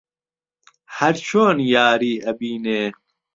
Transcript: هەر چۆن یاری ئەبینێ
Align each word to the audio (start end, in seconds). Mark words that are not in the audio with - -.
هەر 0.97 1.15
چۆن 1.27 1.57
یاری 1.75 2.13
ئەبینێ 2.25 2.83